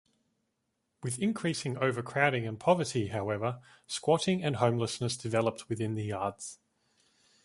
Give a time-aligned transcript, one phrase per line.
[1.03, 6.57] With increasing overcrowding and poverty, however, squatting and homelessness developed within the yards.